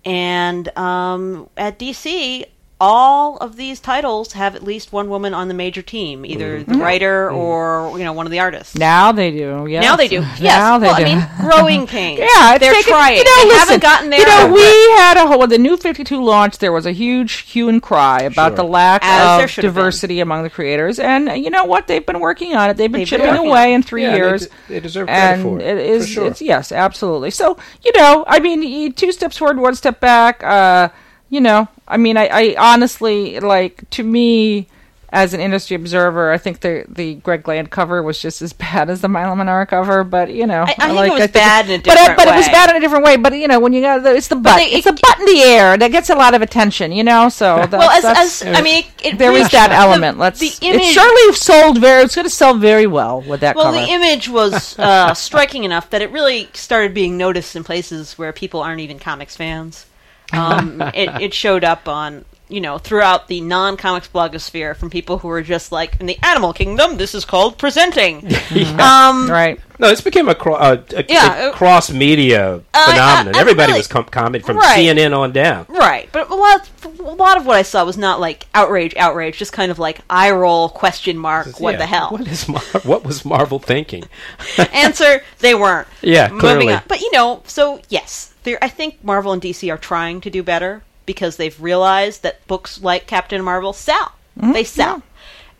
[0.05, 2.47] And um, at DC,
[2.79, 6.73] all of these titles have at least one woman on the major team, either Mm-hmm.
[6.73, 8.75] the writer or you know one of the artists.
[8.77, 9.67] Now they do.
[9.69, 9.83] Yes.
[9.83, 10.17] Now they do.
[10.39, 10.43] Yes.
[10.43, 11.03] Now they well, do.
[11.03, 12.19] I mean, growing pains.
[12.37, 13.17] Yeah, it's they're taken- trying.
[13.17, 14.21] You know, they listen, haven't gotten there.
[14.21, 14.61] You know, we
[14.99, 16.61] had a whole when the new Fifty Two launched.
[16.61, 18.57] There was a huge hue and cry about Sure.
[18.57, 19.81] the lack As of should have been.
[19.83, 21.87] diversity among the creators, and you know what?
[21.87, 22.77] They've been working on it.
[22.77, 24.47] They've been They've chipping working away in three Yeah, they years.
[24.49, 26.07] de- they deserve credit and for it, it is.
[26.07, 26.27] for sure.
[26.27, 27.31] It's yes, absolutely.
[27.31, 30.43] So you know, I mean, two steps forward, one step back.
[30.45, 30.91] Uh,
[31.31, 34.69] you know, I mean, I, I honestly like to me.
[35.13, 38.91] As an industry observer, I think the the Greg Land cover was just as bad
[38.91, 41.71] as the Milo Manara cover, but you know, I- I think like, it was bad
[41.71, 42.53] in a but, uh, different but it was way.
[42.53, 43.17] bad in a different way.
[43.17, 45.27] But you know, when you got the, it's the butt, they- it's a butt in
[45.27, 46.91] the air that gets a lot of attention.
[46.91, 49.53] You know, so that's, well, as, that's, as I mean, it, it there was reached
[49.53, 50.19] that the- element.
[50.19, 50.41] Let's.
[50.41, 52.03] the image, it surely sold very.
[52.03, 53.77] It's going to sell very well with that well, cover.
[53.87, 58.33] the image was uh, striking enough that it really started being noticed in places where
[58.33, 59.87] people aren't even comics fans.
[60.33, 65.27] Um, it, it showed up on you know throughout the non-comics blogosphere from people who
[65.27, 66.97] were just like in the animal kingdom.
[66.97, 68.29] This is called presenting.
[68.79, 69.61] Um, right.
[69.79, 73.37] No, this became a, cro- uh, a, Yeah, uh, cross media I- phenomenon.
[73.37, 74.79] I Everybody really- was com- commenting from Right.
[74.79, 75.67] CNN on down.
[75.69, 79.37] Right, but a lot, a lot of what I saw was not like outrage, outrage,
[79.39, 82.09] just kind of like eye roll, question mark, what Yeah, the hell?
[82.11, 84.05] What is Mar- what was Marvel thinking?
[84.73, 85.89] Answer: They weren't.
[86.01, 86.73] Yeah, moving clearly.
[86.73, 86.83] on.
[86.89, 88.59] But you know, so yes, there.
[88.63, 92.81] I think Marvel and DC are trying to do better because they've realized that books
[92.81, 94.13] like Captain Marvel sell.
[94.41, 94.53] Mm-hmm.
[94.53, 95.03] They sell,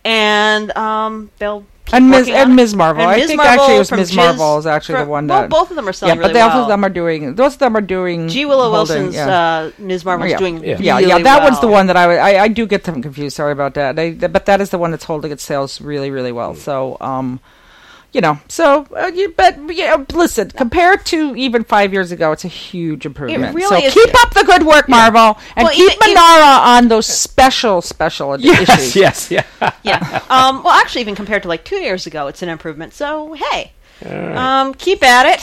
[0.05, 1.65] and um, they'll.
[1.87, 2.29] keep And Ms.
[2.29, 2.57] and.
[2.57, 2.75] Ms.
[2.75, 3.03] Marvel.
[3.03, 3.27] And I Ms.
[3.27, 4.11] think Marvel actually it was Ms.
[4.11, 5.51] Jizz- Marvel is actually from- the one well, that.
[5.51, 6.17] both of them are selling.
[6.17, 6.57] yeah, selling but really they well.
[6.57, 7.35] both of them are doing.
[7.35, 8.29] Both of them are doing.
[8.29, 8.45] G.
[8.45, 9.29] Willow holding, Wilson's yeah.
[9.29, 10.05] uh, Ms.
[10.05, 10.37] Marvel's yeah.
[10.39, 10.77] doing Yeah.
[10.81, 13.37] yeah, really yeah, that one's the one that I, I I do get them confused.
[13.37, 13.97] Sorry about that.
[13.97, 16.55] They, but that is the one that's holding its sales really, really well.
[16.55, 17.41] So, um,
[18.17, 22.47] you know, so uh, you, but yeah, listen, compared to even five years ago, it's
[22.47, 23.55] a huge improvement.
[23.55, 23.93] really so is.
[23.93, 27.83] keep up the good work, Marvel, and Well, keep even- even- Manara on those special,
[27.83, 28.97] special ed- Yes, issues.
[28.97, 29.45] yes, yeah.
[29.83, 30.01] Yeah.
[30.31, 32.95] Um, well, actually, even compared to like two years ago, it's an improvement.
[32.95, 33.73] So hey,
[34.05, 35.41] um, keep at it,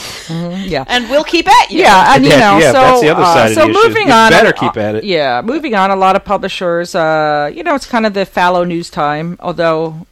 [0.68, 0.84] Yeah.
[0.88, 1.80] and we'll keep at you.
[1.82, 3.74] Yeah, and you know, yeah, so that's the other uh, side of so issue.
[3.88, 5.04] moving You on, better uh, keep at it.
[5.04, 5.92] Yeah, moving on.
[5.92, 9.38] A lot of publishers, uh, you know, it's kind of the fallow news time.
[9.40, 10.06] Although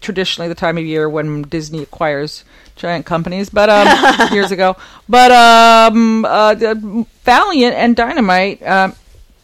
[0.00, 2.44] traditionally the time of year when Disney acquires
[2.76, 4.76] giant companies, but um, years ago.
[5.08, 6.54] But um, uh,
[7.24, 8.94] Valiant and Dynamite um,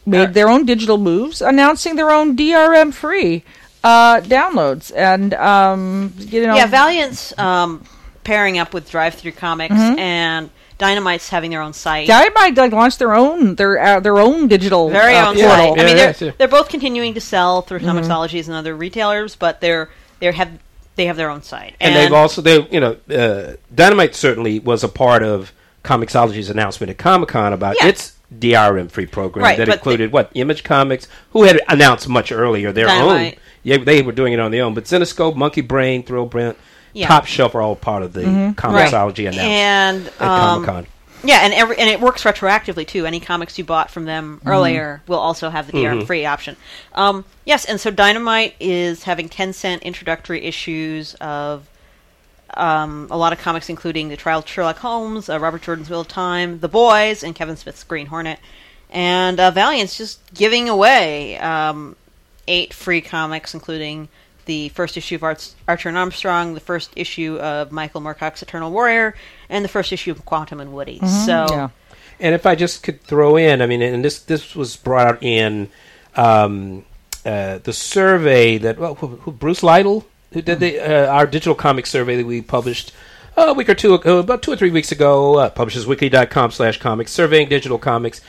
[0.06, 3.44] made their own digital moves, announcing their own DRM free
[3.82, 7.84] uh, downloads, and um, you know, Yeah, Valiant's um,
[8.24, 9.98] pairing up with Drive Through Comics, Mm-hmm.
[9.98, 12.08] and Dynamite's having their own site.
[12.08, 15.50] Dynamite like, launched their own their uh, their own digital very uh, own portal.
[15.50, 15.60] site.
[15.60, 16.34] I Yeah, mean, yeah, they're yeah.
[16.38, 17.98] they're both continuing to sell through Mm-hmm.
[17.98, 19.88] Comixologies and other retailers, but they're
[20.20, 20.58] they have
[20.96, 24.84] they have their own site, and, they've also they you know uh, Dynamite certainly was
[24.84, 27.88] a part of Comixology's announcement at Comic Con about Yeah.
[27.88, 32.32] its DRM free program Right, that but included what Image Comics, who had announced much
[32.32, 33.34] earlier their Dynamite.
[33.34, 33.40] own.
[33.62, 36.56] Yeah, they were doing it on their own, but Zenescope, Monkey Brain, Thrillbent,
[36.92, 37.06] Yeah.
[37.08, 38.22] Top Shelf are all part of the
[38.56, 40.86] Comixology announcement and at um, Comic Con.
[41.24, 43.06] Yeah, and every and it works retroactively too.
[43.06, 46.56] Any comics you bought from them earlier will also have the DRM free option.
[46.94, 51.68] Um, yes, and so Dynamite is having ten cent introductory issues of
[52.56, 56.02] um, a lot of comics, including the Trial of Sherlock Holmes, uh, Robert Jordan's Wheel
[56.02, 58.38] of Time, The Boys, and Kevin Smith's Green Hornet.
[58.90, 61.96] And uh, Valiant's just giving away um,
[62.46, 64.08] eight free comics, including
[64.46, 68.70] the first issue of Arts, Archer and Armstrong, the first issue of Michael Moorcock's Eternal
[68.70, 69.14] Warrior,
[69.48, 71.00] and the first issue of Quantum and Woody.
[71.06, 71.68] So, Yeah.
[72.20, 75.22] And if I just could throw in, I mean, and this this was brought out
[75.22, 75.68] in
[76.14, 76.84] um,
[77.26, 81.56] uh, the survey that well, who, who, Bruce Lidl, who did the uh, our digital
[81.56, 82.92] comic survey that we published
[83.36, 87.10] a week or two ago, about two or three weeks ago, uh, publishersweekly.com slash comics,
[87.12, 88.20] surveying digital comics.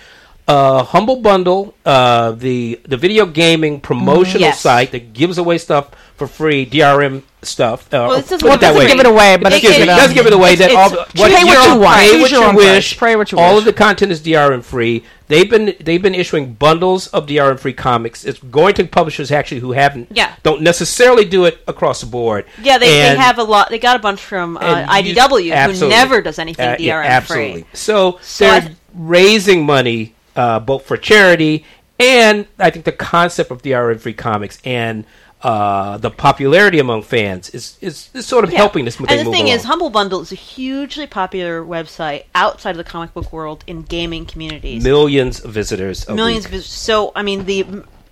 [0.48, 4.62] Uh, Humble Bundle, uh, the the video gaming promotional Yes.
[4.62, 7.88] site that gives away stuff for free, DRM stuff.
[7.92, 10.14] Uh, Well, it doesn't- it doesn't give it away, but It- it- it it- does
[10.14, 10.56] give it away.
[10.56, 11.98] that all the, what pay you what you want.
[12.00, 12.96] pay what you wish.
[12.98, 13.12] price.
[13.12, 13.60] Pay what you all wish.
[13.62, 15.04] of the content is DRM free.
[15.30, 18.24] They've been they've been issuing bundles of DRM free comics.
[18.24, 20.30] It's going to publishers actually who haven't Yeah.
[20.44, 22.46] don't necessarily do it across the board.
[22.62, 23.70] yeah, they, they have a lot.
[23.72, 26.94] They got a bunch from uh, and use- IDW, who never does anything Uh, yeah,
[27.02, 27.52] DRM absolutely.
[27.54, 27.66] free.
[27.74, 31.66] So, So they're th- raising money uh, both for charity
[32.00, 35.06] and I think the concept of DRM free comics and
[35.42, 38.58] uh, the popularity among fans is is, is sort of Yeah.
[38.58, 39.64] helping this thing And the move thing is.
[39.64, 44.26] Humble Bundle is a hugely popular website outside of the comic book world in gaming
[44.26, 44.84] communities.
[44.84, 46.08] millions of visitors.
[46.10, 47.66] Millions of vis- so I mean the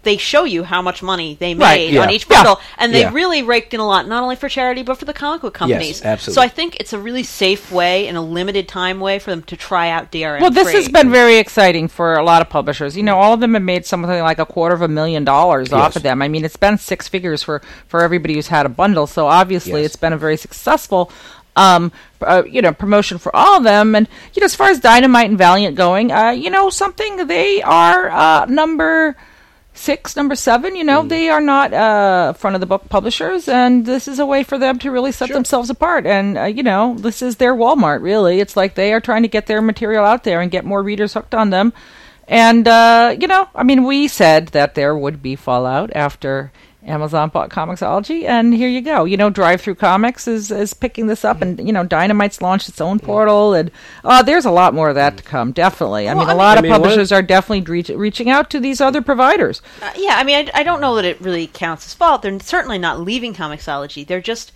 [0.03, 2.01] they show you how much money they made Right, yeah.
[2.01, 2.37] on each Yeah.
[2.43, 3.11] bundle and they Yeah.
[3.13, 5.99] really raked in a lot not only for charity but for the comic book companies.
[5.99, 6.33] Yes, absolutely.
[6.35, 9.43] So I think it's a really safe way and a limited time way for them
[9.43, 10.41] to try out DRM.
[10.41, 10.75] Well, this free.
[10.75, 12.95] has been very exciting for a lot of publishers.
[12.97, 15.71] You know, all of them have made something like a quarter of a million dollars
[15.73, 15.95] off Yes.
[15.97, 16.21] of them.
[16.21, 19.07] I mean, it's been six figures for for everybody who's had a bundle.
[19.07, 19.87] So obviously, Yes.
[19.91, 21.11] it's been a very successful.
[21.55, 21.91] Um,
[22.25, 25.29] uh, you know, promotion for all of them, and you know, as far as Dynamite
[25.29, 29.15] and Valiant going, uh, you know, something they are uh, number
[29.73, 30.75] six, number seven.
[30.75, 31.09] You know, Mm.
[31.09, 34.57] they are not uh, front of the book publishers, and this is a way for
[34.57, 36.05] them to really set themselves apart.
[36.05, 38.01] And uh, you know, this is their Walmart.
[38.01, 40.83] Really, it's like they are trying to get their material out there and get more
[40.83, 41.73] readers hooked on them.
[42.27, 46.51] And uh, you know, I mean, we said that there would be fallout after.
[46.85, 49.05] Amazon bought Comixology, and here you go.
[49.05, 52.67] You know, Drive Through Comics is, is picking this up, and you know, Dynamite's launched
[52.67, 53.71] its own portal, and
[54.03, 55.51] uh, there's a lot more of that to come.
[55.53, 58.29] Definitely, I Well, mean, a lot I of mean, one- publishers are definitely reach, reaching
[58.29, 59.61] out to these other providers.
[59.81, 62.21] Uh, yeah, I mean, I, I don't know that it really counts as fault.
[62.21, 64.05] They're certainly not leaving Comixology.
[64.05, 64.51] They're just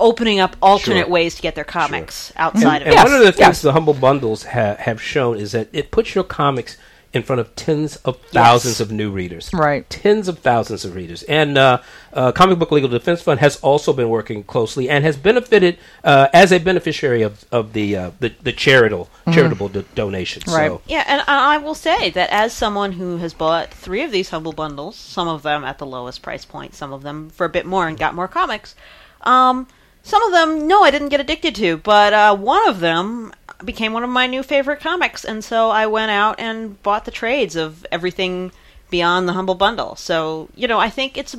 [0.00, 1.08] opening up alternate Sure.
[1.10, 3.10] ways to get their comics outside And of Yes, it.
[3.10, 3.62] one of the things yes.
[3.62, 6.76] the humble bundles ha- have shown is that it puts your comics
[7.14, 9.50] in front of tens of thousands of new readers.
[9.54, 9.88] Right.
[9.88, 11.22] Tens of thousands of readers.
[11.22, 11.80] And uh,
[12.12, 16.28] uh, Comic Book Legal Defense Fund has also been working closely and has benefited uh,
[16.32, 20.46] as a beneficiary of, of the, uh, the the charitable charitable do- donations.
[20.46, 20.68] Right.
[20.68, 24.10] So Yeah, and I I will say that as someone who has bought three of
[24.10, 27.44] these humble bundles, some of them at the lowest price point, some of them for
[27.44, 28.74] a bit more and got more comics,
[29.20, 29.68] um,
[30.02, 33.32] some of them, no, I didn't get addicted to, but uh, one of them
[33.64, 37.10] became one of my new favorite comics, and so I went out and bought the
[37.10, 38.52] trades of everything
[38.90, 39.96] beyond the humble bundle.
[39.96, 41.36] So you know, I think it's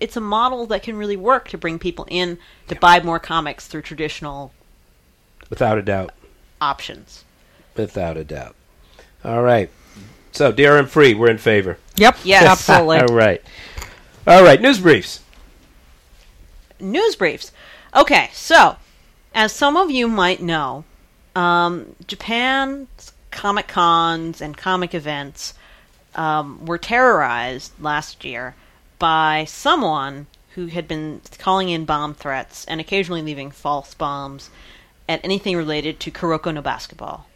[0.00, 3.66] it's a model that can really work to bring people in to buy more comics
[3.66, 4.52] through traditional
[5.50, 6.12] without a doubt.
[6.60, 7.24] options.
[7.76, 8.54] Without a doubt.
[9.24, 9.70] All right.
[10.32, 11.78] So DRM free, we're in favor.
[11.96, 12.18] Yep.
[12.24, 12.44] Yes.
[12.44, 12.98] Absolutely.
[13.08, 13.42] All right.
[14.26, 14.60] All right.
[14.60, 15.20] News briefs.
[16.80, 17.52] news briefs.
[17.94, 18.76] Okay, so
[19.34, 20.84] as some of you might know,
[21.34, 25.54] um, Japan's comic cons and comic events
[26.14, 28.54] um, were terrorized last year
[28.98, 34.50] by someone who had been calling in bomb threats and occasionally leaving false bombs
[35.08, 37.26] at anything related to Kuroko no basketball.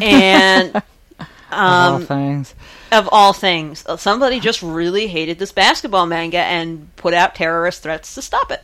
[0.00, 0.82] And
[1.52, 2.54] all um, things.
[2.92, 7.82] of all things, uh, somebody just really hated this basketball manga and put out terrorist
[7.82, 8.62] threats to stop it.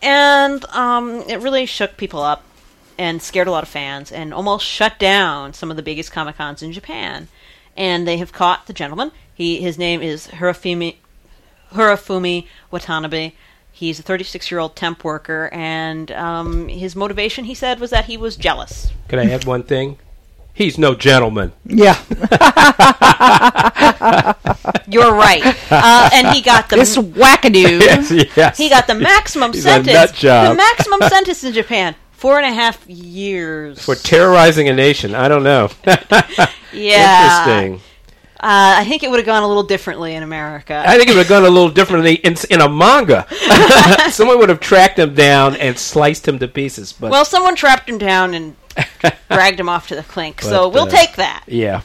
[0.00, 2.44] And um, it really shook people up
[3.02, 6.36] and scared a lot of fans and almost shut down some of the biggest comic
[6.36, 7.26] cons in Japan.
[7.76, 9.10] And they have caught the gentleman.
[9.34, 10.96] He his name is Hirofumi
[11.72, 13.32] Hirofumi Watanabe.
[13.72, 18.04] He's a 36 year old temp worker, and um, his motivation, he said, was that
[18.04, 18.92] he was jealous.
[19.08, 19.98] Can I add one thing?
[20.54, 21.50] He's no gentleman.
[21.64, 21.98] Yeah.
[24.86, 25.42] You're right.
[25.72, 27.80] Uh, and he got the this wackadoo.
[27.80, 28.58] yes, yes.
[28.58, 29.94] He got the maximum He's a sentence.
[29.94, 30.50] nut job.
[30.50, 31.96] The maximum sentence in Japan.
[32.22, 33.84] Four and a half years.
[33.84, 35.12] for terrorizing a nation.
[35.12, 35.70] I don't know.
[36.72, 37.42] yeah.
[37.42, 37.80] Interesting.
[38.36, 40.84] Uh, I think it would have gone a little differently in America.
[40.86, 43.26] I think it would have gone a little differently in, in a manga.
[44.12, 46.92] Someone would have tracked him down and sliced him to pieces.
[46.92, 48.54] But well, someone trapped him down and
[49.28, 50.42] dragged him off to the clink.
[50.42, 51.42] so we'll uh, take that.
[51.48, 51.82] yeah,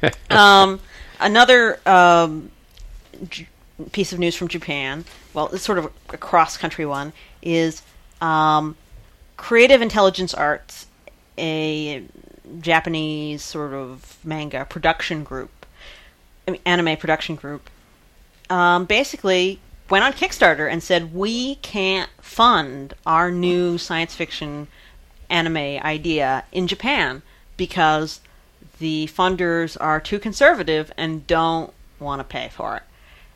[0.30, 0.80] Um,
[1.20, 2.50] another um,
[3.28, 3.48] j-
[3.92, 7.82] piece of news from Japan, well, it's sort of a cross country one, is
[8.20, 8.76] um,
[9.36, 10.86] Creative Intelligence Arts,
[11.36, 12.02] a
[12.60, 15.66] Japanese sort of manga production group,
[16.64, 17.70] anime production group,
[18.50, 24.68] um, basically went on Kickstarter and said, We can't fund our new science fiction
[25.30, 27.22] anime idea in Japan
[27.56, 28.20] because
[28.78, 32.82] the funders are too conservative and don't want to pay for it.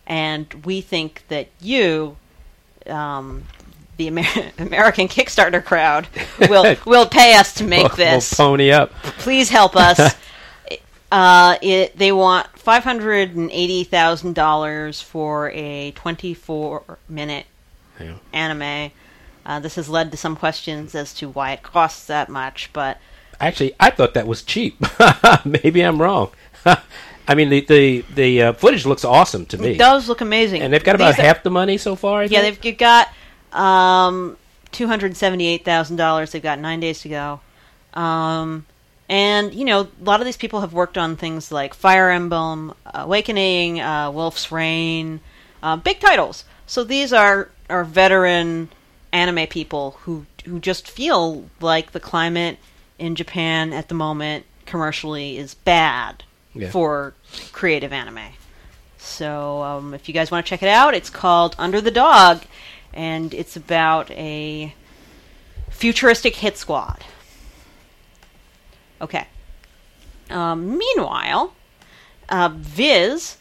[0.06, 2.16] And we think that you,
[2.86, 3.44] um,
[3.96, 6.07] the Amer- American Kickstarter crowd,
[6.48, 8.35] will will pay us to make We'll- we'll this.
[8.35, 8.92] pony up.
[9.18, 10.14] Please help us.
[11.12, 17.46] uh, it, they want five hundred and eighty thousand dollars for a twenty-four minute
[18.00, 18.14] Yeah.
[18.33, 18.92] anime.
[19.44, 22.98] Uh, this has led to some questions as to why it costs that much, but
[23.40, 24.81] Actually, I thought that was cheap.
[25.44, 26.31] Maybe I'm wrong.
[26.64, 30.62] I mean, the the the uh, footage looks awesome to me, it does look amazing.
[30.62, 32.20] and they've got about These are- half the money so far.
[32.20, 32.61] I Yeah, think?
[32.61, 33.09] they've got
[33.52, 34.36] um,
[34.70, 36.32] two hundred seventy-eight thousand dollars.
[36.32, 37.40] They've got nine days to go,
[37.94, 38.64] um,
[39.08, 42.72] And, you know, a lot of these people have worked on things like Fire Emblem,
[42.86, 45.20] Awakening, uh, Wolf's Rain,
[45.62, 46.44] uh, big titles.
[46.66, 48.70] So these are, are veteran
[49.12, 52.56] anime people who, who just feel like the climate
[52.98, 56.70] in Japan at the moment commercially is bad Yeah.
[56.70, 57.12] for
[57.52, 58.32] creative anime.
[58.96, 62.44] So um, if you guys want to check it out, it's called Under the Dog,
[62.94, 64.74] and it's about a
[65.70, 67.05] futuristic hit squad.
[69.00, 69.26] Okay.
[70.31, 71.52] Um, meanwhile,
[72.28, 73.37] uh, Viz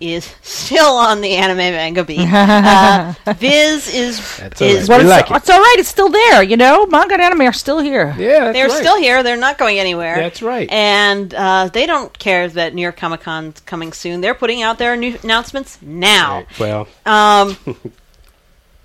[0.00, 2.20] is still on the anime manga beat.
[2.30, 4.96] Uh, Viz is That's is right.
[4.96, 5.36] Well, it's, like it.
[5.36, 5.74] it's all right.
[5.78, 6.42] It's still there.
[6.42, 8.14] You know, manga and anime are still here.
[8.18, 8.78] Yeah, that's they're right.
[8.78, 9.22] still here.
[9.22, 10.16] They're not going anywhere.
[10.16, 10.70] That's right.
[10.70, 14.20] And uh, they don't care that New York Comic Con's coming soon.
[14.20, 16.46] They're putting out their new announcements now.
[16.58, 16.60] Right.
[16.60, 17.56] Well, Um,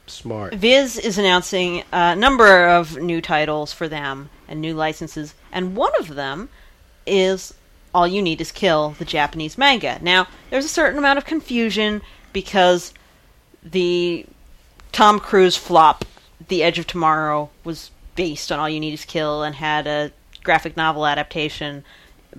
[0.07, 0.53] smart.
[0.55, 5.91] Viz is announcing a number of new titles for them and new licenses, and one
[5.99, 6.49] of them
[7.05, 7.53] is
[7.93, 9.99] All You Need Is Kill, the Japanese manga.
[10.01, 12.01] Now, there's a certain amount of confusion
[12.33, 12.93] because
[13.63, 14.25] the
[14.91, 16.05] Tom Cruise flop,
[16.47, 20.11] The Edge of Tomorrow, was based on All You Need Is Kill and had a
[20.43, 21.83] graphic novel adaptation.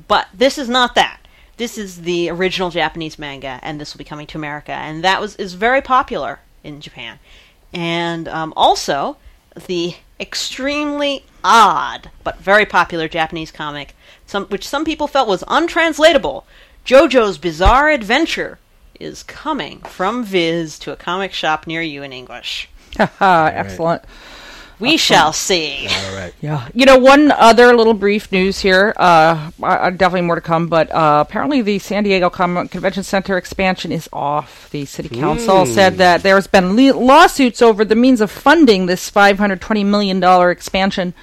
[0.08, 1.20] But this is not that.
[1.56, 5.20] This is the original Japanese manga, and this will be coming to America, and that
[5.20, 7.18] was is very popular in Japan.
[7.76, 9.18] And um, also,
[9.66, 13.94] the extremely odd but very popular Japanese comic,
[14.26, 16.46] some, which some people felt was untranslatable,
[16.86, 18.58] JoJo's Bizarre Adventure,
[18.98, 22.70] is coming from Viz to a comic shop near you in English.
[22.96, 24.02] Haha, Excellent.
[24.78, 25.88] We shall see.
[25.88, 26.34] All right.
[26.40, 26.68] Yeah.
[26.74, 28.92] You know, one other little brief news here.
[28.96, 33.38] Uh, uh, definitely more to come, but uh, apparently the San Diego Com- Convention Center
[33.38, 34.68] expansion is off.
[34.70, 39.10] The city council said that there's been le- lawsuits over the means of funding this
[39.10, 41.14] $520 million expansion.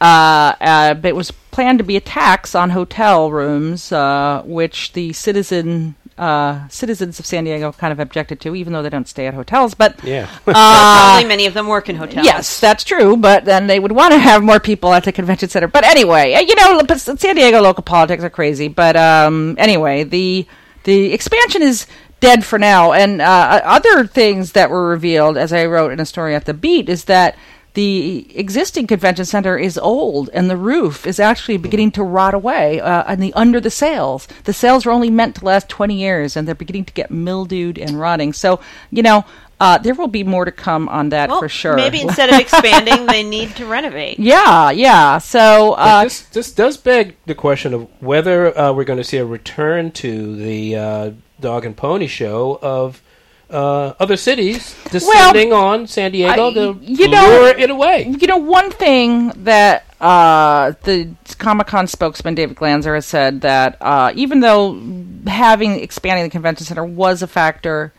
[0.00, 4.94] Uh, uh, but it was planned to be a tax on hotel rooms, uh, which
[4.94, 9.08] the citizen uh, citizens of San Diego kind of objected to, even though they don't
[9.08, 9.74] stay at hotels.
[9.74, 10.26] But Yeah.
[10.44, 12.26] Probably many of them work in hotels.
[12.26, 15.48] Yes, that's true, but then they would want to have more people at the convention
[15.48, 15.66] center.
[15.66, 18.68] But anyway, uh, you know, San Diego local politics are crazy.
[18.68, 20.46] But um, anyway, the
[20.84, 21.86] the expansion is
[22.20, 22.92] dead for now.
[22.92, 26.54] And uh, other things that were revealed, as I wrote in a story at the
[26.54, 27.36] Beat, is that
[27.74, 32.80] the existing convention center is old, and the roof is actually beginning to rot away.
[32.80, 36.36] Uh, and the under the sails, the sails were only meant to last twenty years,
[36.36, 38.32] and they're beginning to get mildewed and rotting.
[38.32, 39.24] So you know.
[39.62, 41.76] Uh, there will be more to come on that Well, for sure.
[41.76, 44.18] maybe instead of expanding, they need to renovate.
[44.32, 45.18] Yeah, yeah.
[45.18, 49.18] So, uh, this this does beg the question of whether uh, we're going to see
[49.18, 53.02] a return to the uh, dog and pony show of
[53.50, 58.14] uh, other cities descending on San Diego I- to you know- lure it away.
[58.20, 63.76] you know, one thing that uh, the Comic Con spokesman David Glanzer has said that
[63.80, 64.80] uh, even though
[65.26, 67.92] having expanding the convention center was a factor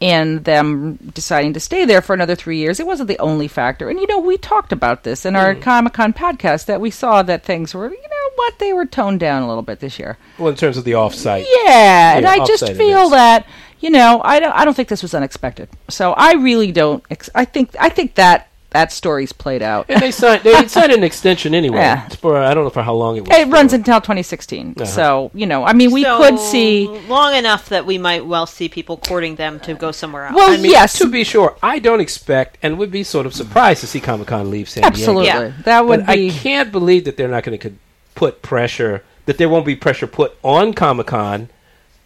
[0.00, 3.88] in them deciding to stay there for another three years, it wasn't the only factor.
[3.88, 7.22] And you know, we talked about this in our Comic Con podcast that we saw
[7.22, 10.16] that things were, you know, what they were toned down a little bit this year.
[10.38, 11.46] Well, in terms of the offsite.
[11.64, 13.46] Yeah, and I just feel that
[13.80, 15.68] you know I don't I don't think this was unexpected.
[15.88, 17.02] So I really don't.
[17.10, 19.86] Ex- I think I think that that story's played out.
[19.88, 21.78] And they signed they signed an extension anyway.
[21.78, 22.06] Yeah.
[22.08, 23.36] For I don't know for how long it was.
[23.38, 23.50] It for.
[23.52, 24.74] runs until 2016.
[24.76, 24.84] Uh-huh.
[24.84, 26.86] So you know, I mean, we So, could see.
[27.08, 30.34] long enough that we might well see people courting them to go somewhere else.
[30.36, 33.32] Well, I mean, yes, to be sure, I don't expect and would be sort of
[33.34, 35.24] surprised to see Comic Con leave San absolutely.
[35.24, 35.46] Diego.
[35.46, 35.52] Yeah.
[35.64, 36.28] That would but be.
[36.28, 37.72] I can't believe that they're not going to
[38.14, 41.48] put pressure, that there won't be pressure put on Comic Con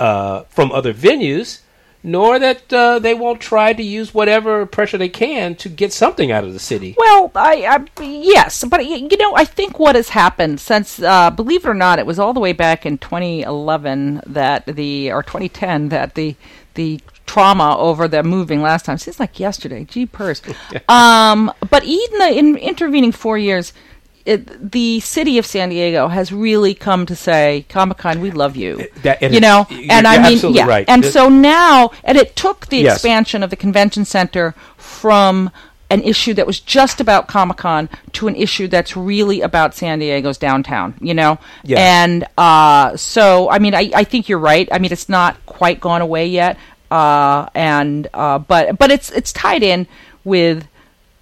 [0.02, 1.60] uh, from other venues,
[2.02, 6.32] nor that uh, they won't try to use whatever pressure they can to get something
[6.32, 6.96] out of the city.
[6.98, 11.64] Well, I, I yes, but you know, I think what has happened since, uh, believe
[11.64, 15.90] it or not, it was all the way back in 2011 that the or 2010
[15.90, 16.34] that the
[16.74, 19.84] the trauma over the moving last time seems like yesterday.
[19.84, 20.42] Gee, purse.
[20.88, 23.72] um, but in the in intervening four years.
[24.24, 28.56] It, the city of San Diego has really come to say, Comic Con, we love
[28.56, 28.86] you.
[29.02, 30.66] That- you know, you're- and I mean, yeah.
[30.66, 30.84] right.
[30.88, 32.96] And It- so now, and it took the Yes.
[32.96, 35.50] expansion of the convention center from
[35.90, 39.98] an issue that was just about Comic Con to an issue that's really about San
[39.98, 41.38] Diego's downtown, you know?
[41.64, 41.80] Yes.
[41.80, 44.68] And uh, so, I mean, I, I think you're right.
[44.72, 46.56] I mean, it's not quite gone away yet.
[46.90, 49.86] Uh, and uh, but but it's it's tied in
[50.24, 50.66] with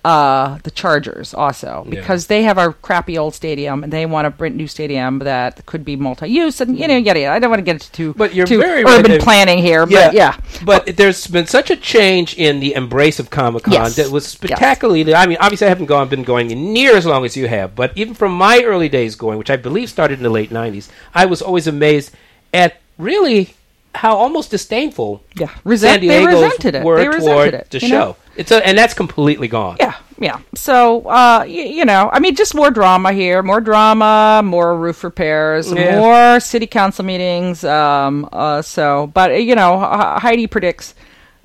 [0.05, 2.01] uh, the Chargers also Yeah.
[2.01, 5.66] because they have our crappy old stadium and they want a brand new stadium that
[5.66, 7.34] could be multi-use and you know yada yada.
[7.34, 9.84] I don't want to get into too But you're too very urban that- planning here,
[9.84, 10.36] but yeah.
[10.64, 13.96] But there's been such a change in the embrace of Comic Con Yes.
[13.96, 15.14] that was spectacularly.
[15.14, 17.92] I mean, obviously, I haven't gone been going near as long as you have, but
[17.96, 21.26] even from my early days going, which I believe started in the late '90s, I
[21.26, 22.12] was always amazed
[22.55, 23.55] at really
[23.96, 26.84] how almost disdainful Yeah, San resent, they resented it.
[26.84, 27.16] were They toward
[27.53, 27.70] resented it.
[27.70, 27.88] the show.
[27.88, 28.16] know?
[28.37, 29.76] It's a, and that's completely gone.
[29.81, 30.39] Yeah, yeah.
[30.55, 35.03] So, uh, y- you know, I mean, just more drama here, more drama, more roof
[35.05, 35.99] repairs, Yeah.
[35.99, 37.64] more city council meetings.
[37.64, 40.95] Um, uh, so, but uh, you know, H- Heidi predicts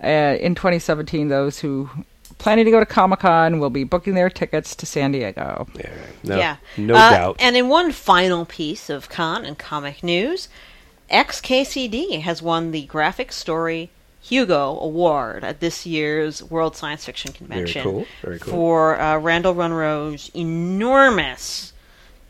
[0.04, 0.08] uh,
[0.40, 1.90] in 2017 those who
[2.38, 5.68] planning to go to Comic Con will be booking their tickets to San Diego.
[5.76, 5.90] Yeah,
[6.24, 7.36] no, yeah, no Uh, doubt.
[7.40, 10.50] And in one final piece of con and comic news,
[11.10, 13.90] XKCD has won the Graphic Story
[14.28, 17.84] Hugo Award at this year's World Science Fiction Convention.
[17.84, 18.52] cool, very cool.
[18.54, 21.74] For uh, Randall Munroe's enormous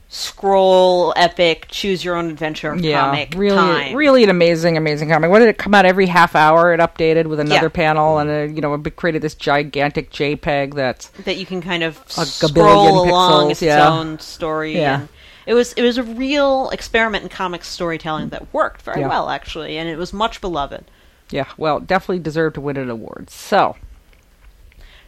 [0.09, 3.95] scroll epic choose your own adventure Yeah, comic really, time.
[3.95, 5.29] really an amazing, amazing comic.
[5.29, 6.73] What did it come out every half hour?
[6.73, 7.69] It updated with another Yeah.
[7.69, 11.83] panel, and uh, you know, it created this gigantic JPEG that's that you can kind
[11.83, 13.89] of A scroll gabillion along pixels, its yeah.
[13.89, 14.75] own story.
[14.77, 14.99] Yeah.
[15.01, 15.09] And
[15.47, 19.07] it was it was a real experiment in comic storytelling that worked very Yeah.
[19.09, 20.85] well actually, and it was much beloved.
[21.29, 23.29] Yeah, well, definitely deserved to win an award.
[23.29, 23.75] So,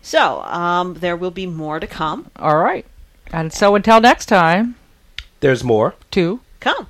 [0.01, 2.31] So um, there will be more to come.
[2.37, 2.85] all right,
[3.31, 4.75] and so until next time,
[5.41, 5.95] There's more.
[6.11, 6.87] to Come.